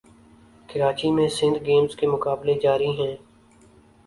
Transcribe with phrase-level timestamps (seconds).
[0.69, 3.15] کراچی میں سندھ گیمز کے مقابلے جاری ہیں